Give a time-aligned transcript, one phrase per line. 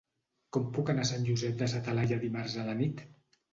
[0.55, 3.07] Com puc anar a Sant Josep de sa Talaia dimarts a la nit?